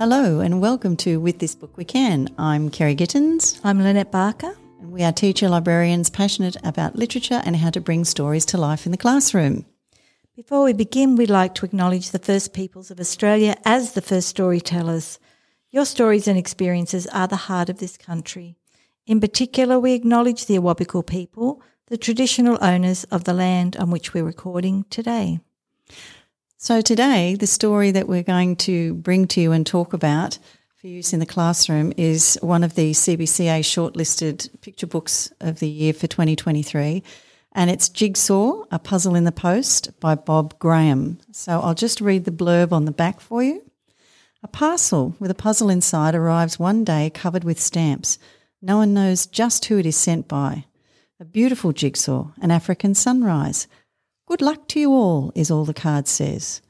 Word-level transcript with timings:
Hello 0.00 0.40
and 0.40 0.62
welcome 0.62 0.96
to 0.96 1.20
With 1.20 1.40
This 1.40 1.54
Book 1.54 1.76
We 1.76 1.84
Can. 1.84 2.30
I'm 2.38 2.70
Kerry 2.70 2.96
Gittins 2.96 3.60
I'm 3.62 3.82
Lynette 3.82 4.10
Barker. 4.10 4.56
and 4.80 4.92
we 4.92 5.02
are 5.02 5.12
teacher 5.12 5.46
librarians 5.50 6.08
passionate 6.08 6.56
about 6.64 6.96
literature 6.96 7.42
and 7.44 7.54
how 7.54 7.68
to 7.68 7.82
bring 7.82 8.06
stories 8.06 8.46
to 8.46 8.56
life 8.56 8.86
in 8.86 8.92
the 8.92 8.96
classroom. 8.96 9.66
Before 10.34 10.64
we 10.64 10.72
begin, 10.72 11.16
we'd 11.16 11.28
like 11.28 11.54
to 11.56 11.66
acknowledge 11.66 12.12
the 12.12 12.18
First 12.18 12.54
Peoples 12.54 12.90
of 12.90 12.98
Australia 12.98 13.56
as 13.66 13.92
the 13.92 14.00
first 14.00 14.28
storytellers. 14.28 15.18
Your 15.70 15.84
stories 15.84 16.26
and 16.26 16.38
experiences 16.38 17.06
are 17.08 17.28
the 17.28 17.36
heart 17.36 17.68
of 17.68 17.78
this 17.78 17.98
country. 17.98 18.56
In 19.06 19.20
particular, 19.20 19.78
we 19.78 19.92
acknowledge 19.92 20.46
the 20.46 20.56
Awabakal 20.56 21.06
people, 21.06 21.60
the 21.88 21.98
traditional 21.98 22.56
owners 22.62 23.04
of 23.10 23.24
the 23.24 23.34
land 23.34 23.76
on 23.76 23.90
which 23.90 24.14
we're 24.14 24.24
recording 24.24 24.86
today. 24.88 25.40
So 26.62 26.82
today, 26.82 27.36
the 27.36 27.46
story 27.46 27.90
that 27.92 28.06
we're 28.06 28.22
going 28.22 28.54
to 28.56 28.92
bring 28.92 29.26
to 29.28 29.40
you 29.40 29.52
and 29.52 29.66
talk 29.66 29.94
about 29.94 30.38
for 30.76 30.88
use 30.88 31.14
in 31.14 31.18
the 31.18 31.24
classroom 31.24 31.94
is 31.96 32.38
one 32.42 32.62
of 32.62 32.74
the 32.74 32.90
CBCA 32.90 33.60
shortlisted 33.60 34.60
picture 34.60 34.86
books 34.86 35.32
of 35.40 35.60
the 35.60 35.68
year 35.70 35.94
for 35.94 36.06
2023. 36.06 37.02
And 37.52 37.70
it's 37.70 37.88
Jigsaw, 37.88 38.64
A 38.70 38.78
Puzzle 38.78 39.14
in 39.14 39.24
the 39.24 39.32
Post 39.32 39.98
by 40.00 40.14
Bob 40.14 40.58
Graham. 40.58 41.18
So 41.32 41.60
I'll 41.60 41.72
just 41.72 42.02
read 42.02 42.26
the 42.26 42.30
blurb 42.30 42.72
on 42.72 42.84
the 42.84 42.92
back 42.92 43.20
for 43.22 43.42
you. 43.42 43.62
A 44.42 44.48
parcel 44.48 45.16
with 45.18 45.30
a 45.30 45.34
puzzle 45.34 45.70
inside 45.70 46.14
arrives 46.14 46.58
one 46.58 46.84
day 46.84 47.08
covered 47.08 47.42
with 47.42 47.58
stamps. 47.58 48.18
No 48.60 48.76
one 48.76 48.92
knows 48.92 49.24
just 49.24 49.64
who 49.64 49.78
it 49.78 49.86
is 49.86 49.96
sent 49.96 50.28
by. 50.28 50.66
A 51.18 51.24
beautiful 51.24 51.72
jigsaw, 51.72 52.32
an 52.42 52.50
African 52.50 52.94
sunrise. 52.94 53.66
Good 54.30 54.42
luck 54.42 54.68
to 54.68 54.78
you 54.78 54.92
all, 54.92 55.32
is 55.34 55.50
all 55.50 55.64
the 55.64 55.74
card 55.74 56.06
says. 56.06 56.62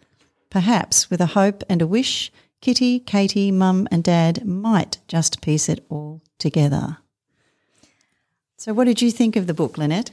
Perhaps, 0.48 1.11
with 1.11 1.20
a 1.20 1.36
hope 1.36 1.62
and 1.69 1.83
a 1.83 1.86
wish, 1.86 2.33
Kitty, 2.62 3.00
Katie, 3.00 3.53
Mum, 3.53 3.86
and 3.91 4.03
Dad 4.03 4.47
might 4.47 4.97
just 5.06 5.42
piece 5.42 5.69
it 5.69 5.84
all 5.91 6.22
together. 6.38 6.97
So, 8.56 8.72
what 8.72 8.84
did 8.84 9.03
you 9.03 9.11
think 9.11 9.36
of 9.36 9.47
the 9.47 9.53
book, 9.53 9.77
Lynette? 9.77 10.11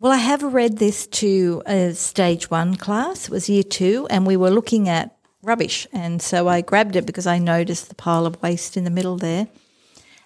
Well, 0.00 0.10
I 0.10 0.16
have 0.16 0.42
read 0.42 0.78
this 0.78 1.06
to 1.06 1.62
a 1.66 1.94
stage 1.94 2.50
one 2.50 2.74
class. 2.74 3.26
It 3.26 3.30
was 3.30 3.48
year 3.48 3.62
two, 3.62 4.08
and 4.10 4.26
we 4.26 4.36
were 4.36 4.50
looking 4.50 4.88
at 4.88 5.16
rubbish. 5.40 5.86
And 5.92 6.20
so 6.20 6.48
I 6.48 6.62
grabbed 6.62 6.96
it 6.96 7.06
because 7.06 7.28
I 7.28 7.38
noticed 7.38 7.90
the 7.90 7.94
pile 7.94 8.26
of 8.26 8.42
waste 8.42 8.76
in 8.76 8.82
the 8.82 8.90
middle 8.90 9.16
there. 9.16 9.46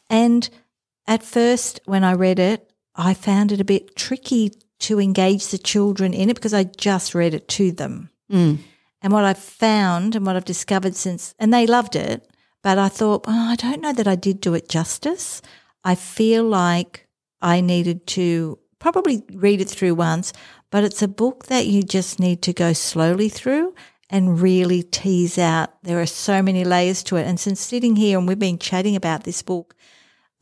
And 0.09 0.49
at 1.07 1.23
first, 1.23 1.83
when 1.85 2.03
I 2.03 2.15
read 2.15 2.39
it, 2.39 2.73
I 2.97 3.13
found 3.13 3.53
it 3.53 3.61
a 3.61 3.65
bit 3.65 3.95
tricky 3.95 4.53
to 4.83 5.01
engage 5.01 5.49
the 5.49 5.59
children 5.59 6.15
in 6.15 6.31
it 6.31 6.35
because 6.35 6.55
I 6.55 6.65
just 6.65 7.15
read 7.15 7.35
it 7.35 7.49
to 7.49 7.73
them. 7.73 8.11
Mm. 8.31 8.59
And 9.01 9.13
what 9.13 9.25
I've 9.25 9.39
found 9.39 10.15
and 10.15 10.25
what 10.25 10.37
I've 10.37 10.45
discovered 10.45 10.95
since, 10.95 11.35
and 11.39 11.53
they 11.53 11.67
loved 11.67 11.97
it, 11.97 12.29
but 12.63 12.79
I 12.79 12.89
thought, 12.89 13.25
oh, 13.27 13.51
I 13.51 13.57
don't 13.57 13.81
know 13.81 13.93
that 13.93 14.07
I 14.07 14.15
did 14.15 14.41
do 14.41 14.55
it 14.55 14.69
justice. 14.69 15.43
I 15.85 15.95
feel 15.95 16.45
like 16.45 17.09
I 17.41 17.61
needed 17.61 18.07
to 18.09 18.59
probably 18.79 19.25
read 19.33 19.61
it 19.61 19.69
through 19.69 19.95
once, 19.95 20.33
but 20.71 20.85
it's 20.85 21.03
a 21.03 21.09
book 21.09 21.47
that 21.47 21.67
you 21.67 21.83
just 21.83 22.21
need 22.21 22.43
to 22.43 22.53
go 22.53 22.73
slowly 22.73 23.29
through 23.29 23.75
and 24.09 24.41
really 24.41 24.83
tease 24.83 25.39
out. 25.39 25.83
There 25.83 26.01
are 26.01 26.07
so 26.07 26.43
many 26.43 26.65
layers 26.65 27.03
to 27.05 27.17
it. 27.17 27.27
And 27.27 27.41
since 27.41 27.61
sitting 27.61 27.97
here 27.97 28.19
and 28.19 28.29
we've 28.29 28.39
been 28.39 28.59
chatting 28.59 28.95
about 28.95 29.25
this 29.25 29.43
book, 29.43 29.75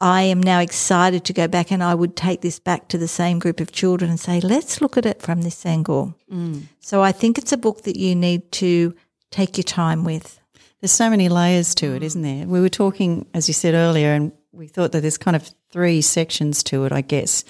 I 0.01 0.23
am 0.23 0.43
now 0.43 0.61
excited 0.61 1.25
to 1.27 1.33
go 1.33 1.47
back 1.47 1.71
and 1.71 1.83
I 1.83 1.95
would 1.95 2.17
take 2.17 2.41
this 2.41 2.59
back 2.59 2.89
to 2.89 2.99
the 2.99 3.09
same 3.09 3.39
group 3.39 3.61
of 3.61 3.71
children 3.71 4.11
and 4.11 4.19
say, 4.19 4.41
let's 4.41 4.81
look 4.81 4.97
at 4.97 5.05
it 5.05 5.21
from 5.21 5.43
this 5.43 5.67
angle. 5.67 6.15
Mm. 6.33 6.63
So 6.81 7.03
I 7.03 7.13
think 7.13 7.37
it's 7.37 7.53
a 7.53 7.59
book 7.59 7.83
that 7.83 7.97
you 7.97 8.15
need 8.15 8.51
to 8.53 8.95
take 9.31 9.59
your 9.59 9.65
time 9.65 10.05
with. 10.05 10.41
There's 10.81 10.91
so 10.91 11.11
many 11.11 11.29
layers 11.29 11.75
to 11.77 11.95
it, 11.95 12.01
mm. 12.01 12.07
isn't 12.07 12.23
there? 12.23 12.47
We 12.47 12.61
were 12.61 12.71
talking, 12.71 13.27
as 13.35 13.47
you 13.47 13.53
said 13.53 13.75
earlier, 13.75 14.15
and 14.15 14.33
we 14.53 14.69
thought 14.69 14.93
that 14.93 15.03
there's 15.03 15.19
kind 15.19 15.37
of 15.37 15.51
three 15.71 16.01
sections 16.01 16.63
to 16.65 16.85
it, 16.85 16.93
I 16.93 17.03
guess. 17.03 17.45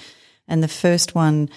And 0.48 0.62
the 0.62 0.68
first 0.68 1.14
one 1.14 1.48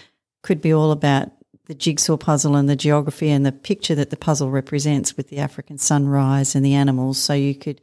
could 0.44 0.62
be 0.62 0.74
all 0.74 0.92
about 0.92 1.32
the 1.66 1.74
jigsaw 1.74 2.18
puzzle 2.18 2.56
and 2.56 2.70
the 2.70 2.76
geography 2.76 3.30
and 3.30 3.46
the 3.46 3.52
picture 3.52 3.96
that 3.96 4.10
the 4.12 4.18
puzzle 4.18 4.52
represents 4.52 5.18
with 5.18 5.30
the 5.30 5.40
African 5.40 5.78
sunrise 5.78 6.56
and 6.56 6.64
the 6.64 6.76
animals. 6.76 7.18
So 7.18 7.34
you 7.34 7.56
could 7.56 7.82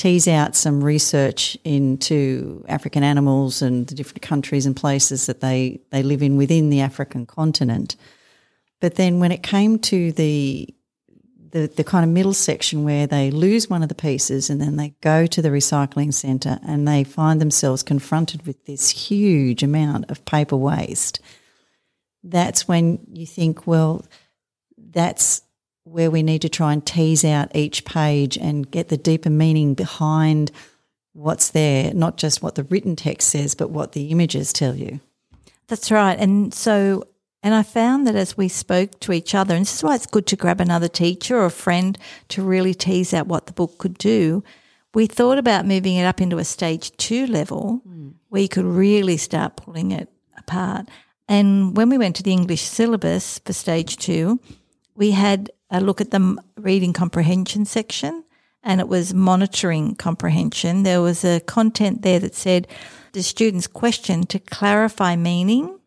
tease 0.00 0.26
out 0.26 0.56
some 0.56 0.82
research 0.82 1.58
into 1.62 2.64
African 2.68 3.02
animals 3.02 3.60
and 3.60 3.86
the 3.86 3.94
different 3.94 4.22
countries 4.22 4.64
and 4.64 4.74
places 4.74 5.26
that 5.26 5.40
they, 5.42 5.78
they 5.90 6.02
live 6.02 6.22
in 6.22 6.38
within 6.38 6.70
the 6.70 6.80
African 6.80 7.26
continent. 7.26 7.96
But 8.80 8.94
then 8.94 9.20
when 9.20 9.30
it 9.30 9.42
came 9.42 9.78
to 9.80 10.10
the 10.12 10.74
the, 11.52 11.66
the 11.66 11.82
kind 11.82 12.04
of 12.04 12.10
middle 12.12 12.32
section 12.32 12.84
where 12.84 13.08
they 13.08 13.32
lose 13.32 13.68
one 13.68 13.82
of 13.82 13.88
the 13.88 13.94
pieces 13.96 14.50
and 14.50 14.60
then 14.60 14.76
they 14.76 14.94
go 15.00 15.26
to 15.26 15.42
the 15.42 15.48
recycling 15.48 16.14
centre 16.14 16.60
and 16.64 16.86
they 16.86 17.02
find 17.02 17.40
themselves 17.40 17.82
confronted 17.82 18.46
with 18.46 18.66
this 18.66 18.88
huge 18.88 19.64
amount 19.64 20.08
of 20.12 20.24
paper 20.24 20.56
waste, 20.56 21.18
that's 22.22 22.68
when 22.68 23.00
you 23.12 23.26
think, 23.26 23.66
well, 23.66 24.06
that's 24.78 25.42
where 25.90 26.10
we 26.10 26.22
need 26.22 26.42
to 26.42 26.48
try 26.48 26.72
and 26.72 26.86
tease 26.86 27.24
out 27.24 27.54
each 27.54 27.84
page 27.84 28.38
and 28.38 28.70
get 28.70 28.88
the 28.88 28.96
deeper 28.96 29.30
meaning 29.30 29.74
behind 29.74 30.52
what's 31.12 31.50
there, 31.50 31.92
not 31.92 32.16
just 32.16 32.42
what 32.42 32.54
the 32.54 32.64
written 32.64 32.94
text 32.94 33.28
says, 33.28 33.54
but 33.54 33.70
what 33.70 33.92
the 33.92 34.08
images 34.08 34.52
tell 34.52 34.76
you. 34.76 35.00
That's 35.66 35.90
right. 35.90 36.18
And 36.18 36.54
so, 36.54 37.04
and 37.42 37.54
I 37.54 37.62
found 37.62 38.06
that 38.06 38.14
as 38.14 38.36
we 38.36 38.48
spoke 38.48 39.00
to 39.00 39.12
each 39.12 39.34
other, 39.34 39.54
and 39.54 39.62
this 39.62 39.74
is 39.74 39.82
why 39.82 39.96
it's 39.96 40.06
good 40.06 40.26
to 40.28 40.36
grab 40.36 40.60
another 40.60 40.88
teacher 40.88 41.36
or 41.36 41.46
a 41.46 41.50
friend 41.50 41.98
to 42.28 42.42
really 42.42 42.74
tease 42.74 43.12
out 43.12 43.26
what 43.26 43.46
the 43.46 43.52
book 43.52 43.78
could 43.78 43.98
do. 43.98 44.44
We 44.94 45.06
thought 45.06 45.38
about 45.38 45.66
moving 45.66 45.96
it 45.96 46.04
up 46.04 46.20
into 46.20 46.38
a 46.38 46.44
stage 46.44 46.96
two 46.96 47.26
level 47.26 47.82
hmm. 47.84 48.10
where 48.28 48.42
you 48.42 48.48
could 48.48 48.64
really 48.64 49.16
start 49.16 49.56
pulling 49.56 49.90
it 49.90 50.08
apart. 50.36 50.88
And 51.28 51.76
when 51.76 51.88
we 51.88 51.98
went 51.98 52.16
to 52.16 52.22
the 52.22 52.32
English 52.32 52.62
syllabus 52.62 53.40
for 53.40 53.52
stage 53.52 53.96
two, 53.96 54.40
we 54.94 55.12
had 55.12 55.50
a 55.70 55.80
look 55.80 56.00
at 56.00 56.10
the 56.10 56.36
reading 56.56 56.92
comprehension 56.92 57.64
section 57.64 58.24
and 58.62 58.80
it 58.80 58.88
was 58.88 59.14
monitoring 59.14 59.94
comprehension. 59.94 60.82
There 60.82 61.00
was 61.00 61.24
a 61.24 61.40
content 61.40 62.02
there 62.02 62.18
that 62.20 62.34
said 62.34 62.68
the 63.12 63.22
students' 63.22 63.66
question 63.66 64.24
to 64.26 64.38
clarify 64.38 65.16
meaning 65.16 65.78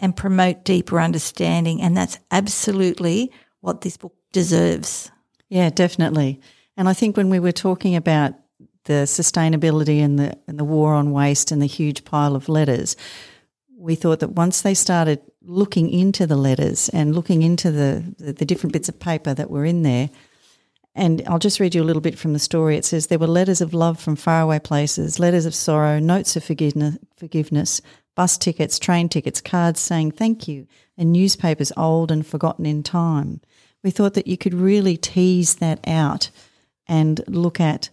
and 0.00 0.16
promote 0.16 0.64
deeper 0.64 1.00
understanding. 1.00 1.80
And 1.80 1.96
that's 1.96 2.18
absolutely 2.30 3.30
what 3.60 3.82
this 3.82 3.96
book 3.96 4.14
deserves. 4.32 5.10
Yeah, 5.48 5.70
definitely. 5.70 6.40
And 6.76 6.88
I 6.88 6.94
think 6.94 7.16
when 7.16 7.28
we 7.28 7.38
were 7.38 7.52
talking 7.52 7.94
about 7.94 8.34
the 8.84 9.04
sustainability 9.04 9.98
and 9.98 10.18
the 10.18 10.36
and 10.48 10.58
the 10.58 10.64
war 10.64 10.94
on 10.94 11.12
waste 11.12 11.52
and 11.52 11.62
the 11.62 11.66
huge 11.66 12.04
pile 12.04 12.34
of 12.34 12.48
letters, 12.48 12.96
we 13.76 13.94
thought 13.94 14.20
that 14.20 14.32
once 14.32 14.62
they 14.62 14.74
started 14.74 15.20
looking 15.44 15.90
into 15.90 16.26
the 16.26 16.36
letters 16.36 16.88
and 16.90 17.14
looking 17.14 17.42
into 17.42 17.70
the, 17.70 18.04
the, 18.18 18.32
the 18.32 18.44
different 18.44 18.72
bits 18.72 18.88
of 18.88 18.98
paper 18.98 19.34
that 19.34 19.50
were 19.50 19.64
in 19.64 19.82
there, 19.82 20.10
and 20.94 21.22
I'll 21.26 21.38
just 21.38 21.58
read 21.58 21.74
you 21.74 21.82
a 21.82 21.84
little 21.84 22.02
bit 22.02 22.18
from 22.18 22.34
the 22.34 22.38
story. 22.38 22.76
It 22.76 22.84
says 22.84 23.06
there 23.06 23.18
were 23.18 23.26
letters 23.26 23.60
of 23.60 23.72
love 23.72 23.98
from 23.98 24.16
faraway 24.16 24.58
places, 24.58 25.18
letters 25.18 25.46
of 25.46 25.54
sorrow, 25.54 25.98
notes 25.98 26.36
of 26.36 26.44
forgiveness, 26.44 26.98
forgiveness, 27.16 27.80
bus 28.14 28.36
tickets, 28.36 28.78
train 28.78 29.08
tickets, 29.08 29.40
cards 29.40 29.80
saying 29.80 30.12
thank 30.12 30.46
you, 30.46 30.66
and 30.98 31.12
newspapers 31.12 31.72
old 31.76 32.10
and 32.10 32.26
forgotten 32.26 32.66
in 32.66 32.82
time. 32.82 33.40
We 33.82 33.90
thought 33.90 34.14
that 34.14 34.26
you 34.26 34.36
could 34.36 34.54
really 34.54 34.96
tease 34.96 35.56
that 35.56 35.80
out 35.86 36.30
and 36.86 37.22
look 37.26 37.58
at 37.58 37.88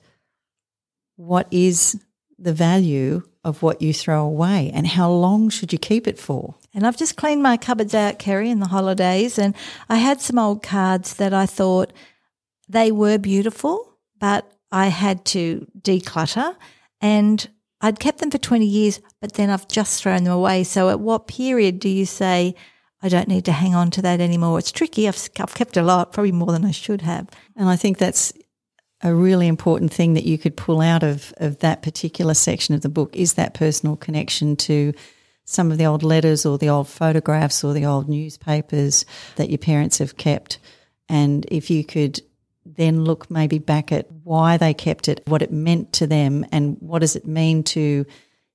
what 1.16 1.48
is 1.52 2.00
the 2.38 2.54
value 2.54 3.24
of 3.44 3.64
what 3.64 3.82
you 3.82 3.94
throw 3.94 4.26
away 4.26 4.70
and 4.74 4.86
how 4.86 5.10
long 5.10 5.50
should 5.50 5.72
you 5.72 5.80
keep 5.80 6.08
it 6.08 6.20
for? 6.20 6.56
And 6.74 6.86
I've 6.86 6.98
just 6.98 7.16
cleaned 7.16 7.42
my 7.42 7.58
cupboards 7.58 7.96
out, 7.96 8.20
Kerry, 8.20 8.50
in 8.50 8.60
the 8.60 8.68
holidays, 8.68 9.40
and 9.40 9.56
I 9.88 9.96
had 9.96 10.22
some 10.22 10.38
old 10.38 10.62
cards 10.62 11.16
that 11.16 11.34
I 11.34 11.46
thought 11.46 11.94
they 12.68 12.92
were 12.92 13.18
beautiful, 13.18 13.98
but 14.20 14.52
I 14.72 14.88
had 14.88 15.26
to 15.26 15.68
declutter 15.82 16.56
and 17.02 17.48
I'd 17.82 18.00
kept 18.00 18.20
them 18.20 18.30
for 18.30 18.38
20 18.38 18.66
years, 18.66 19.00
but 19.22 19.34
then 19.34 19.50
I've 19.50 19.68
just 19.68 20.02
thrown 20.02 20.26
them 20.26 20.34
away. 20.34 20.64
So 20.66 20.90
at 20.90 21.00
what 21.00 21.28
period 21.28 21.80
do 21.80 21.88
you 21.88 22.06
say, 22.06 22.56
I 23.02 23.08
don't 23.08 23.30
need 23.30 23.46
to 23.46 23.54
hang 23.54 23.74
on 23.74 23.90
to 23.92 24.02
that 24.02 24.20
anymore? 24.20 24.60
It's 24.60 24.72
tricky. 24.72 25.08
I've, 25.08 25.30
I've 25.40 25.56
kept 25.56 25.78
a 25.78 25.82
lot, 25.82 26.12
probably 26.12 26.34
more 26.34 26.52
than 26.52 26.66
I 26.66 26.72
should 26.72 27.02
have. 27.02 27.30
And 27.56 27.70
I 27.70 27.78
think 27.78 27.98
that's 27.98 28.34
a 29.02 29.14
really 29.14 29.48
important 29.48 29.94
thing 29.94 30.14
that 30.14 30.26
you 30.26 30.38
could 30.38 30.58
pull 30.58 30.82
out 30.82 31.04
of, 31.04 31.34
of 31.38 31.60
that 31.60 31.82
particular 31.82 32.34
section 32.34 32.76
of 32.76 32.82
the 32.82 32.90
book 32.90 33.16
is 33.16 33.34
that 33.34 33.54
personal 33.54 33.96
connection 33.96 34.56
to 34.56 34.94
some 35.46 35.72
of 35.72 35.78
the 35.78 35.86
old 35.86 36.04
letters 36.04 36.46
or 36.46 36.58
the 36.58 36.70
old 36.70 36.88
photographs 36.88 37.64
or 37.64 37.74
the 37.74 37.86
old 37.86 38.08
newspapers 38.10 39.06
that 39.36 39.50
your 39.50 39.58
parents 39.58 39.98
have 39.98 40.18
kept. 40.18 40.60
And 41.08 41.46
if 41.50 41.70
you 41.70 41.84
could 41.84 42.22
then 42.66 43.04
look 43.04 43.32
maybe 43.32 43.58
back 43.58 43.92
at 43.92 44.12
why 44.24 44.58
they 44.58 44.74
kept 44.74 45.08
it, 45.08 45.24
what 45.26 45.42
it 45.42 45.52
meant 45.52 45.94
to 45.94 46.06
them, 46.06 46.46
and 46.52 46.78
what 46.82 47.00
does 47.00 47.16
it 47.16 47.26
mean 47.26 47.64
to 47.64 48.06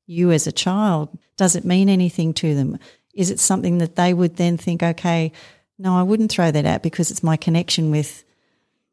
you 0.06 0.31
as 0.31 0.46
a 0.46 0.52
child? 0.52 1.08
Does 1.37 1.56
it 1.56 1.64
mean 1.64 1.88
anything 1.88 2.32
to 2.35 2.55
them? 2.55 2.79
Is 3.12 3.31
it 3.31 3.41
something 3.41 3.79
that 3.79 3.96
they 3.96 4.14
would 4.14 4.37
then 4.37 4.56
think, 4.56 4.82
okay, 4.82 5.32
no, 5.79 5.96
I 5.96 6.02
wouldn't 6.02 6.31
throw 6.31 6.50
that 6.50 6.67
out 6.67 6.82
because 6.82 7.11
it's 7.11 7.23
my 7.23 7.37
connection 7.37 7.91
with 7.91 8.25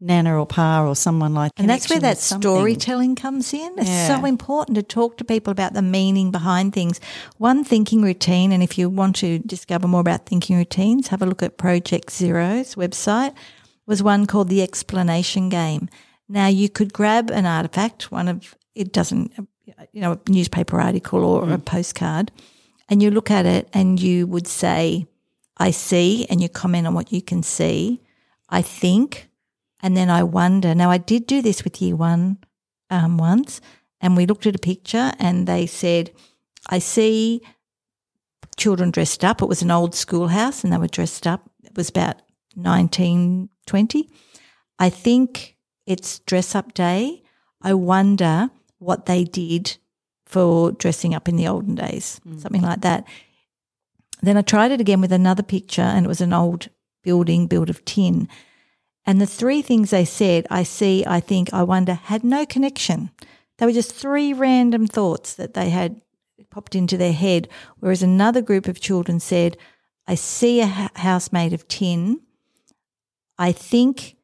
nana 0.02 0.38
or 0.38 0.48
pa 0.48 0.84
or 0.84 0.96
someone 0.96 1.34
like 1.34 1.54
that. 1.56 1.62
And 1.62 1.70
that's 1.70 1.90
where 1.90 2.00
that 2.00 2.18
storytelling 2.18 3.16
comes 3.16 3.54
in. 3.54 3.72
It's 3.78 3.90
Yeah. 3.90 4.08
so 4.18 4.26
important 4.26 4.76
to 4.76 4.84
talk 4.84 5.18
to 5.18 5.24
people 5.24 5.52
about 5.52 5.74
the 5.74 5.84
meaning 5.84 6.32
behind 6.32 6.74
things. 6.74 7.00
One 7.38 7.64
thinking 7.64 8.02
routine, 8.02 8.52
and 8.52 8.64
if 8.64 8.78
you 8.78 8.90
want 8.90 9.16
to 9.18 9.40
discover 9.40 9.88
more 9.88 10.02
about 10.02 10.26
thinking 10.26 10.58
routines, 10.58 11.10
have 11.10 11.22
a 11.22 11.26
look 11.28 11.44
at 11.44 11.58
Project 11.58 12.12
Zero's 12.12 12.76
website, 12.76 13.34
was 13.86 14.02
one 14.02 14.26
called 14.26 14.50
the 14.50 14.64
explanation 14.64 15.50
game. 15.50 15.88
Now 16.28 16.48
you 16.48 16.68
could 16.68 16.94
grab 16.94 17.30
an 17.30 17.46
artifact, 17.46 18.12
one 18.12 18.28
of 18.28 18.56
it 18.74 18.92
doesn't 18.92 19.32
you 19.94 20.02
know, 20.02 20.14
a 20.14 20.32
newspaper 20.32 20.80
article 20.82 21.24
or 21.24 21.44
a 21.44 21.58
mm. 21.58 21.66
postcard, 21.66 22.32
and 22.90 23.02
you 23.04 23.12
look 23.12 23.30
at 23.32 23.46
it 23.46 23.70
and 23.74 24.00
you 24.00 24.28
would 24.28 24.48
say, 24.48 25.06
I 25.58 25.72
see, 25.72 26.26
and 26.30 26.42
you 26.42 26.50
comment 26.50 26.88
on 26.88 26.94
what 26.94 27.12
you 27.12 27.22
can 27.22 27.44
see. 27.44 28.02
I 28.50 28.62
think, 28.62 29.30
and 29.82 29.98
then 29.98 30.10
I 30.10 30.24
wonder. 30.24 30.76
Now, 30.76 30.92
I 30.92 30.98
did 30.98 31.28
do 31.28 31.42
this 31.42 31.64
with 31.64 31.82
year 31.82 31.96
one 31.96 32.38
um, 32.90 33.18
once, 33.18 33.62
and 34.00 34.18
we 34.18 34.26
looked 34.26 34.46
at 34.46 34.56
a 34.56 34.60
picture 34.60 35.12
and 35.20 35.48
they 35.48 35.66
said, 35.66 36.12
I 36.70 36.80
see 36.80 37.42
children 38.58 38.92
dressed 38.92 39.24
up. 39.24 39.42
It 39.42 39.48
was 39.48 39.62
an 39.62 39.72
old 39.72 39.96
schoolhouse 39.96 40.64
and 40.64 40.72
they 40.72 40.78
were 40.78 40.88
dressed 40.88 41.26
up. 41.26 41.50
It 41.64 41.76
was 41.76 41.90
about 41.90 42.22
1920. 42.56 44.10
I 44.80 44.90
think 44.90 45.58
it's 45.86 46.20
dress 46.20 46.56
up 46.56 46.74
day. 46.74 47.24
I 47.62 47.74
wonder 47.74 48.50
what 48.80 49.06
they 49.06 49.24
did 49.24 49.78
for 50.26 50.72
dressing 50.72 51.14
up 51.14 51.28
in 51.28 51.36
the 51.36 51.48
olden 51.48 51.76
days, 51.76 52.20
something 52.38 52.62
like 52.62 52.82
that. 52.82 53.06
Then 54.22 54.38
I 54.38 54.42
tried 54.42 54.72
it 54.72 54.82
again 54.82 55.02
with 55.02 55.12
another 55.12 55.44
picture, 55.44 55.82
and 55.82 56.06
it 56.06 56.10
was 56.10 56.22
an 56.22 56.34
old 56.34 56.70
building 57.04 57.48
built 57.48 57.70
of 57.70 57.84
tin. 57.86 58.28
And 59.12 59.20
the 59.20 59.28
three 59.28 59.62
things 59.62 59.90
they 59.90 60.06
said, 60.06 60.48
I 60.50 60.64
see, 60.64 61.04
I 61.06 61.20
think, 61.20 61.54
I 61.54 61.64
wonder, 61.64 61.96
had 61.96 62.24
no 62.24 62.46
connection. 62.46 63.12
They 63.58 63.66
were 63.66 63.74
just 63.74 63.94
three 63.94 64.32
random 64.32 64.88
thoughts 64.88 65.34
that 65.34 65.54
they 65.54 65.70
had 65.70 66.00
popped 66.50 66.76
into 66.76 66.96
their 66.96 67.12
head. 67.12 67.50
Whereas 67.82 68.02
another 68.02 68.42
group 68.42 68.70
of 68.70 68.80
children 68.80 69.20
said, 69.20 69.58
I 70.08 70.16
see 70.16 70.62
a 70.62 70.66
house 70.66 71.34
made 71.34 71.52
of 71.52 71.68
tin. 71.68 72.22
I 73.38 73.52
think 73.52 74.16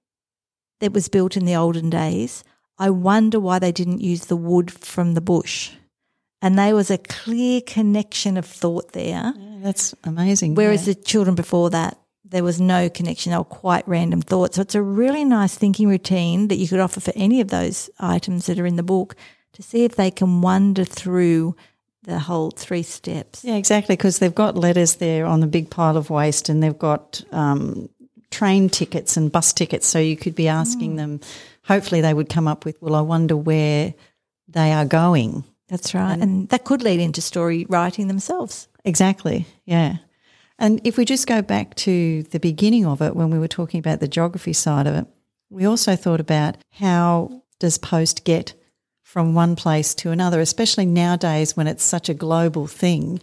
that 0.79 0.93
was 0.93 1.09
built 1.09 1.35
in 1.35 1.43
the 1.43 1.57
olden 1.57 1.89
days. 1.89 2.45
I 2.79 2.89
wonder 2.89 3.41
why 3.41 3.59
they 3.59 3.73
didn't 3.73 3.99
use 3.99 4.27
the 4.27 4.37
wood 4.37 4.71
from 4.71 5.15
the 5.15 5.21
bush. 5.21 5.71
And 6.41 6.57
there 6.57 6.75
was 6.75 6.89
a 6.89 6.97
clear 6.97 7.59
connection 7.59 8.37
of 8.37 8.45
thought 8.45 8.93
there. 8.93 9.33
Yeah, 9.35 9.57
that's 9.59 9.93
amazing. 10.05 10.55
Whereas 10.55 10.87
yeah. 10.87 10.93
the 10.93 11.01
children 11.01 11.35
before 11.35 11.71
that, 11.71 11.99
there 12.29 12.43
was 12.43 12.59
no 12.59 12.89
connection. 12.89 13.31
They 13.31 13.37
were 13.37 13.43
quite 13.43 13.87
random 13.87 14.21
thoughts. 14.21 14.55
So 14.55 14.61
it's 14.61 14.75
a 14.75 14.81
really 14.81 15.23
nice 15.23 15.55
thinking 15.55 15.87
routine 15.87 16.47
that 16.49 16.57
you 16.57 16.67
could 16.67 16.79
offer 16.79 16.99
for 16.99 17.13
any 17.15 17.41
of 17.41 17.47
those 17.49 17.89
items 17.99 18.45
that 18.47 18.59
are 18.59 18.65
in 18.65 18.75
the 18.75 18.83
book 18.83 19.15
to 19.53 19.63
see 19.63 19.85
if 19.85 19.95
they 19.95 20.11
can 20.11 20.41
wander 20.41 20.83
through 20.83 21.55
the 22.03 22.19
whole 22.19 22.51
three 22.51 22.83
steps. 22.83 23.43
Yeah, 23.43 23.55
exactly. 23.55 23.95
Because 23.95 24.19
they've 24.19 24.33
got 24.33 24.55
letters 24.55 24.95
there 24.95 25.25
on 25.25 25.39
the 25.39 25.47
big 25.47 25.69
pile 25.69 25.97
of 25.97 26.09
waste, 26.09 26.47
and 26.49 26.61
they've 26.61 26.77
got 26.77 27.21
um, 27.31 27.89
train 28.31 28.69
tickets 28.69 29.17
and 29.17 29.31
bus 29.31 29.53
tickets. 29.53 29.87
So 29.87 29.99
you 29.99 30.15
could 30.17 30.35
be 30.35 30.47
asking 30.47 30.93
Mm. 30.93 30.97
them. 30.97 31.19
Hopefully, 31.63 32.01
they 32.01 32.13
would 32.13 32.29
come 32.29 32.47
up 32.47 32.63
with, 32.65 32.81
"Well, 32.81 32.95
I 32.95 33.01
wonder 33.01 33.35
where 33.35 33.93
they 34.47 34.71
are 34.71 34.85
going." 34.85 35.43
That's 35.67 35.93
right. 35.93 36.17
And, 36.17 36.47
that 36.49 36.63
could 36.63 36.81
lead 36.81 37.01
into 37.01 37.21
story 37.21 37.65
writing 37.67 38.07
themselves. 38.07 38.69
Exactly. 38.85 39.45
Yeah. 39.65 39.97
And 40.59 40.81
if 40.83 40.97
we 40.97 41.05
just 41.05 41.27
go 41.27 41.41
back 41.41 41.75
to 41.75 42.23
the 42.23 42.39
beginning 42.39 42.85
of 42.85 43.01
it, 43.01 43.15
when 43.15 43.29
we 43.29 43.39
were 43.39 43.47
talking 43.47 43.79
about 43.79 43.99
the 43.99 44.07
geography 44.07 44.53
side 44.53 44.87
of 44.87 44.95
it, 44.95 45.05
we 45.49 45.65
also 45.65 45.95
thought 45.95 46.19
about 46.19 46.57
how 46.71 47.43
does 47.59 47.77
post 47.77 48.23
get 48.23 48.53
from 49.03 49.33
one 49.33 49.55
place 49.55 49.95
to 49.95 50.11
another, 50.11 50.41
especially 50.41 50.85
nowadays 50.85 51.55
when 51.55 51.67
it's 51.67 51.83
such 51.83 52.09
a 52.09 52.13
global 52.13 52.67
thing. 52.67 53.21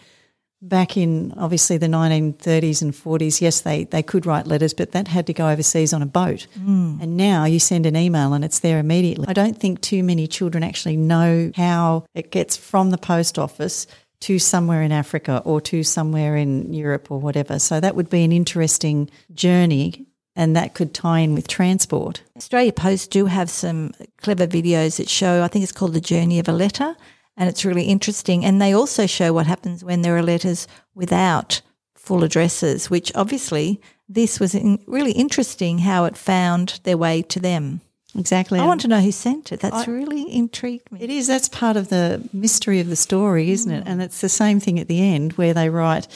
Back 0.62 0.96
in 0.96 1.34
obviously 1.36 1.76
the 1.76 1.88
1930s 1.88 2.80
and 2.80 2.94
40s, 2.94 3.42
yes, 3.42 3.60
they, 3.60 3.84
they 3.84 4.02
could 4.02 4.24
write 4.24 4.46
letters, 4.46 4.72
but 4.72 4.92
that 4.92 5.08
had 5.08 5.26
to 5.26 5.34
go 5.34 5.50
overseas 5.50 5.92
on 5.92 6.00
a 6.00 6.06
boat. 6.06 6.46
Mm. 6.58 7.02
And 7.02 7.18
now 7.18 7.44
you 7.44 7.58
send 7.58 7.84
an 7.84 7.96
email 7.96 8.32
and 8.32 8.42
it's 8.42 8.60
there 8.60 8.78
immediately. 8.78 9.26
I 9.28 9.34
don't 9.34 9.58
think 9.58 9.82
too 9.82 10.02
many 10.02 10.26
children 10.26 10.64
actually 10.64 10.96
know 10.96 11.52
how 11.54 12.06
it 12.14 12.30
gets 12.30 12.56
from 12.56 12.88
the 12.88 12.96
post 12.96 13.38
office 13.38 13.86
to 14.20 14.38
somewhere 14.38 14.82
in 14.82 14.92
Africa 14.92 15.42
or 15.44 15.60
to 15.62 15.82
somewhere 15.82 16.36
in 16.36 16.72
Europe 16.72 17.10
or 17.10 17.20
whatever. 17.20 17.58
So 17.58 17.80
that 17.80 17.94
would 17.94 18.08
be 18.08 18.24
an 18.24 18.32
interesting 18.32 19.10
journey 19.32 20.06
and 20.36 20.56
that 20.56 20.74
could 20.74 20.94
tie 20.94 21.20
in 21.20 21.34
with 21.34 21.46
transport. 21.46 22.22
Australia 22.36 22.72
Post 22.72 23.10
do 23.10 23.26
have 23.26 23.48
some 23.50 23.92
clever 24.18 24.46
videos 24.46 24.96
that 24.96 25.08
show, 25.08 25.42
I 25.42 25.48
think 25.48 25.62
it's 25.62 25.72
called 25.72 25.94
The 25.94 26.00
Journey 26.00 26.38
of 26.38 26.48
a 26.48 26.52
Letter, 26.52 26.96
and 27.36 27.48
it's 27.48 27.64
really 27.64 27.84
interesting. 27.84 28.44
And 28.44 28.60
they 28.60 28.72
also 28.72 29.06
show 29.06 29.32
what 29.32 29.46
happens 29.46 29.84
when 29.84 30.02
there 30.02 30.16
are 30.16 30.22
letters 30.22 30.66
without 30.94 31.60
full 31.94 32.24
addresses, 32.24 32.90
which 32.90 33.12
obviously 33.14 33.80
this 34.08 34.38
was 34.38 34.54
really 34.86 35.12
interesting 35.12 35.78
how 35.78 36.04
it 36.04 36.16
found 36.16 36.80
their 36.82 36.98
way 36.98 37.22
to 37.22 37.40
them. 37.40 37.80
Exactly. 38.16 38.60
I 38.60 38.66
want 38.66 38.80
to 38.82 38.88
know 38.88 39.00
who 39.00 39.10
sent 39.10 39.50
it. 39.50 39.60
That's 39.60 39.88
really 39.88 40.32
intrigued 40.32 40.90
me. 40.92 41.00
It 41.02 41.10
is. 41.10 41.26
That's 41.26 41.48
part 41.48 41.76
of 41.76 41.88
the 41.88 42.28
mystery 42.32 42.80
of 42.80 42.88
the 42.88 42.96
story, 42.96 43.50
isn't 43.50 43.70
it? 43.70 43.84
Mm. 43.84 43.88
And 43.88 44.02
it's 44.02 44.20
the 44.20 44.28
same 44.28 44.60
thing 44.60 44.78
at 44.78 44.86
the 44.86 45.00
end 45.00 45.32
where 45.32 45.52
they 45.52 45.68
write 45.68 46.06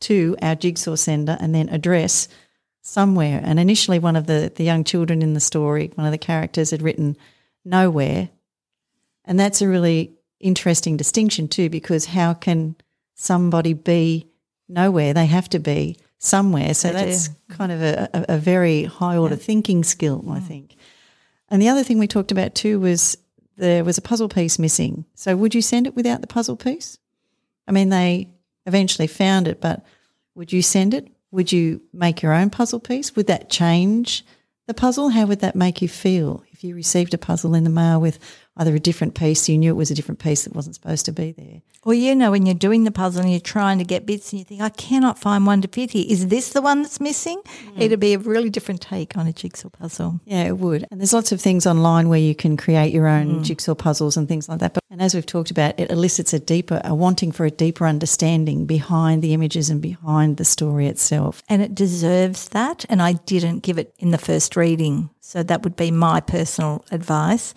to 0.00 0.36
our 0.40 0.54
jigsaw 0.54 0.96
sender 0.96 1.36
and 1.40 1.54
then 1.54 1.68
address 1.68 2.28
somewhere. 2.80 3.40
And 3.44 3.60
initially, 3.60 3.98
one 3.98 4.16
of 4.16 4.26
the, 4.26 4.50
the 4.54 4.64
young 4.64 4.82
children 4.82 5.20
in 5.22 5.34
the 5.34 5.40
story, 5.40 5.92
one 5.94 6.06
of 6.06 6.12
the 6.12 6.18
characters 6.18 6.70
had 6.70 6.82
written 6.82 7.16
nowhere. 7.64 8.30
And 9.24 9.38
that's 9.38 9.62
a 9.62 9.68
really 9.68 10.12
interesting 10.40 10.96
distinction, 10.96 11.48
too, 11.48 11.68
because 11.68 12.06
how 12.06 12.34
can 12.34 12.76
somebody 13.14 13.74
be 13.74 14.26
nowhere? 14.68 15.12
They 15.12 15.26
have 15.26 15.48
to 15.50 15.58
be 15.58 15.98
somewhere. 16.18 16.72
So 16.74 16.88
They 16.88 17.00
do. 17.00 17.10
that's 17.10 17.30
kind 17.50 17.72
of 17.72 17.82
a, 17.82 18.08
a, 18.14 18.24
a 18.36 18.38
very 18.38 18.84
high 18.84 19.16
order 19.16 19.36
thinking 19.36 19.84
skill, 19.84 20.24
I 20.28 20.40
mm. 20.40 20.46
think. 20.46 20.76
And 21.52 21.60
the 21.60 21.68
other 21.68 21.84
thing 21.84 21.98
we 21.98 22.08
talked 22.08 22.32
about 22.32 22.54
too 22.54 22.80
was 22.80 23.18
there 23.58 23.84
was 23.84 23.98
a 23.98 24.02
puzzle 24.02 24.30
piece 24.30 24.58
missing. 24.58 25.04
So 25.14 25.36
would 25.36 25.54
you 25.54 25.60
send 25.60 25.86
it 25.86 25.94
without 25.94 26.22
the 26.22 26.26
puzzle 26.26 26.56
piece? 26.56 26.98
I 27.68 27.72
mean, 27.72 27.90
they 27.90 28.30
eventually 28.64 29.06
found 29.06 29.46
it, 29.46 29.60
but 29.60 29.84
would 30.34 30.50
you 30.50 30.62
send 30.62 30.94
it? 30.94 31.08
Would 31.30 31.52
you 31.52 31.82
make 31.92 32.22
your 32.22 32.32
own 32.32 32.48
puzzle 32.48 32.80
piece? 32.80 33.14
Would 33.14 33.26
that 33.26 33.50
change 33.50 34.24
the 34.66 34.72
puzzle? 34.72 35.10
How 35.10 35.26
would 35.26 35.40
that 35.40 35.54
make 35.54 35.82
you 35.82 35.88
feel 35.88 36.42
if 36.52 36.64
you 36.64 36.74
received 36.74 37.12
a 37.12 37.18
puzzle 37.18 37.54
in 37.54 37.64
the 37.64 37.70
mail 37.70 38.00
with 38.00 38.18
either 38.56 38.74
a 38.74 38.80
different 38.80 39.14
piece, 39.14 39.48
you 39.48 39.58
knew 39.58 39.70
it 39.70 39.76
was 39.76 39.90
a 39.90 39.94
different 39.94 40.18
piece 40.18 40.44
that 40.44 40.54
wasn't 40.54 40.74
supposed 40.74 41.06
to 41.06 41.12
be 41.12 41.32
there? 41.32 41.62
Or 41.84 41.94
you 41.94 42.14
know, 42.14 42.30
when 42.30 42.46
you're 42.46 42.54
doing 42.54 42.84
the 42.84 42.90
puzzle 42.90 43.22
and 43.22 43.30
you're 43.30 43.40
trying 43.40 43.78
to 43.78 43.84
get 43.84 44.06
bits 44.06 44.32
and 44.32 44.38
you 44.38 44.44
think, 44.44 44.60
I 44.60 44.68
cannot 44.68 45.18
find 45.18 45.46
one 45.46 45.62
to 45.62 45.68
fit 45.68 45.90
here. 45.90 46.04
Is 46.08 46.28
this 46.28 46.52
the 46.52 46.62
one 46.62 46.82
that's 46.82 47.00
missing? 47.00 47.40
Mm. 47.44 47.80
It'd 47.80 48.00
be 48.00 48.14
a 48.14 48.18
really 48.18 48.50
different 48.50 48.80
take 48.80 49.16
on 49.16 49.26
a 49.26 49.32
jigsaw 49.32 49.70
puzzle. 49.70 50.20
Yeah, 50.24 50.44
it 50.44 50.58
would. 50.58 50.86
And 50.90 51.00
there's 51.00 51.12
lots 51.12 51.32
of 51.32 51.40
things 51.40 51.66
online 51.66 52.08
where 52.08 52.20
you 52.20 52.34
can 52.34 52.56
create 52.56 52.92
your 52.92 53.08
own 53.08 53.40
mm. 53.40 53.44
jigsaw 53.44 53.74
puzzles 53.74 54.16
and 54.16 54.28
things 54.28 54.48
like 54.48 54.60
that. 54.60 54.74
But 54.74 54.82
and 54.90 55.00
as 55.00 55.14
we've 55.14 55.26
talked 55.26 55.50
about, 55.50 55.80
it 55.80 55.90
elicits 55.90 56.34
a 56.34 56.38
deeper, 56.38 56.80
a 56.84 56.94
wanting 56.94 57.32
for 57.32 57.46
a 57.46 57.50
deeper 57.50 57.86
understanding 57.86 58.66
behind 58.66 59.22
the 59.22 59.32
images 59.32 59.70
and 59.70 59.80
behind 59.80 60.36
the 60.36 60.44
story 60.44 60.86
itself. 60.86 61.42
And 61.48 61.62
it 61.62 61.74
deserves 61.74 62.50
that. 62.50 62.84
And 62.90 63.00
I 63.00 63.14
didn't 63.14 63.60
give 63.60 63.78
it 63.78 63.94
in 63.98 64.10
the 64.10 64.18
first 64.18 64.54
reading. 64.54 65.08
So 65.20 65.42
that 65.42 65.62
would 65.62 65.76
be 65.76 65.90
my 65.90 66.20
personal 66.20 66.84
advice. 66.90 67.54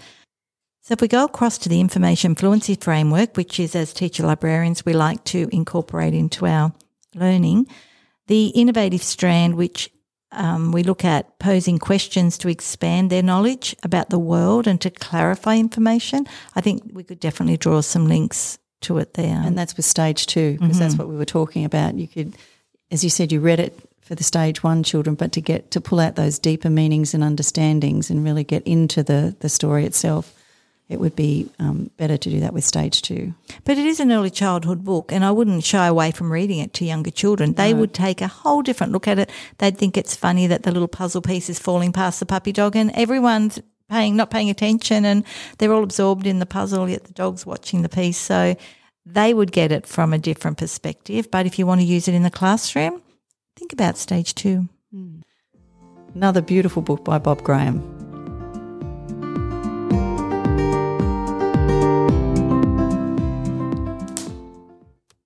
So 0.85 0.93
if 0.93 1.01
we 1.01 1.07
go 1.07 1.25
across 1.25 1.57
to 1.57 1.69
the 1.69 1.79
information 1.79 2.35
fluency 2.35 2.75
framework, 2.75 3.35
which 3.35 3.59
is 3.59 3.75
as 3.75 3.91
teacher 3.91 4.21
librarians 4.21 4.85
we 4.85 4.93
like 4.93 5.23
to 5.23 5.49
incorporate 5.51 6.13
into 6.13 6.45
our 6.45 6.75
learning, 7.15 7.65
the 8.27 8.49
innovative 8.49 9.01
strand, 9.01 9.55
which 9.55 9.89
um, 10.31 10.71
we 10.71 10.83
look 10.83 11.03
at 11.03 11.39
posing 11.39 11.79
questions 11.79 12.37
to 12.37 12.49
expand 12.49 13.09
their 13.09 13.23
knowledge 13.23 13.75
about 13.81 14.11
the 14.11 14.19
world 14.19 14.67
and 14.67 14.79
to 14.81 14.91
clarify 14.91 15.57
information. 15.57 16.27
I 16.55 16.61
think 16.61 16.83
we 16.93 17.03
could 17.03 17.19
definitely 17.19 17.57
draw 17.57 17.81
some 17.81 18.07
links 18.07 18.59
to 18.81 18.99
it 18.99 19.15
there. 19.15 19.41
And 19.43 19.57
that's 19.57 19.75
with 19.75 19.87
stage 19.87 20.27
two, 20.27 20.59
because 20.59 20.77
that's 20.77 20.97
what 20.97 21.07
we 21.07 21.17
were 21.17 21.25
talking 21.25 21.65
about. 21.65 21.95
You 21.95 22.07
could, 22.07 22.35
as 22.91 23.03
you 23.03 23.09
said, 23.09 23.31
you 23.31 23.39
read 23.39 23.59
it 23.59 23.73
for 24.01 24.13
the 24.13 24.23
stage 24.23 24.61
one 24.61 24.83
children, 24.83 25.15
but 25.15 25.31
to 25.31 25.41
get 25.41 25.71
to 25.71 25.81
pull 25.81 25.99
out 25.99 26.15
those 26.15 26.37
deeper 26.37 26.69
meanings 26.69 27.15
and 27.15 27.23
understandings 27.23 28.11
and 28.11 28.23
really 28.23 28.43
get 28.43 28.61
into 28.67 29.01
the, 29.01 29.35
the 29.39 29.49
story 29.49 29.83
itself, 29.83 30.31
it 30.87 30.99
would 30.99 31.15
be 31.15 31.49
um, 31.57 31.89
better 31.97 32.15
to 32.15 32.29
do 32.29 32.39
that 32.41 32.53
with 32.53 32.63
stage 32.63 33.01
two. 33.01 33.33
But 33.63 33.77
it 33.77 33.87
is 33.87 33.99
an 33.99 34.11
early 34.11 34.29
childhood 34.29 34.83
book, 34.83 35.11
and 35.11 35.25
I 35.25 35.31
wouldn't 35.31 35.63
shy 35.63 35.87
away 35.87 36.11
from 36.11 36.31
reading 36.31 36.59
it 36.59 36.73
to 36.75 36.85
younger 36.85 37.11
children. 37.11 37.53
They 37.53 37.73
would 37.73 37.93
take 37.93 38.21
a 38.21 38.27
whole 38.27 38.61
different 38.61 38.93
look 38.93 39.07
at 39.07 39.17
it. 39.17 39.31
They'd 39.57 39.77
think 39.77 39.97
it's 39.97 40.15
funny 40.15 40.45
that 40.47 40.63
the 40.63 40.71
little 40.71 40.87
puzzle 40.87 41.21
piece 41.21 41.49
is 41.49 41.57
falling 41.59 41.91
past 41.91 42.19
the 42.19 42.25
puppy 42.25 42.51
dog, 42.51 42.75
and 42.75 42.91
everyone's 42.91 43.59
paying 43.89 44.15
not 44.15 44.29
paying 44.29 44.49
attention, 44.49 45.05
and 45.05 45.23
they're 45.57 45.73
all 45.73 45.83
absorbed 45.83 46.27
in 46.27 46.39
the 46.39 46.45
puzzle. 46.45 46.87
Yet 46.87 47.05
the 47.05 47.13
dog's 47.13 47.45
watching 47.45 47.81
the 47.81 47.89
piece, 47.89 48.17
so 48.17 48.55
they 49.05 49.33
would 49.33 49.51
get 49.51 49.71
it 49.71 49.87
from 49.87 50.13
a 50.13 50.19
different 50.19 50.57
perspective. 50.57 51.31
But 51.31 51.47
if 51.47 51.57
you 51.57 51.65
want 51.65 51.81
to 51.81 51.87
use 51.87 52.07
it 52.07 52.13
in 52.13 52.23
the 52.23 52.31
classroom, 52.31 53.01
think 53.55 53.73
about 53.73 53.97
stage 53.97 54.35
two. 54.35 54.69
Another 56.13 56.41
beautiful 56.41 56.81
book 56.81 57.03
by 57.03 57.17
Bob 57.17 57.43
Graham. 57.43 57.94